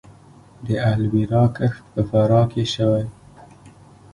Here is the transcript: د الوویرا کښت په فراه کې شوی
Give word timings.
د 0.65 0.67
الوویرا 0.89 1.43
کښت 1.55 1.83
په 1.93 2.01
فراه 2.09 2.45
کې 2.51 2.63
شوی 2.73 3.05